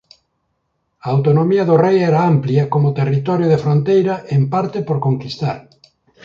A 1.05 1.07
autonomía 1.15 1.63
do 1.69 1.75
rei 1.85 1.97
era 2.09 2.21
amplía 2.33 2.63
como 2.73 2.95
territorio 2.99 3.47
de 3.49 3.61
fronteira 3.63 4.15
en 4.35 4.41
parte 4.53 4.77
por 4.87 4.97
conquistar. 5.07 5.57